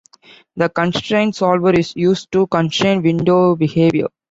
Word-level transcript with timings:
The 0.55 0.67
constraint 0.67 1.35
solver 1.35 1.73
is 1.77 1.95
used 1.95 2.31
to 2.31 2.47
constrain 2.47 3.03
window 3.03 3.55
behavior. 3.55 4.07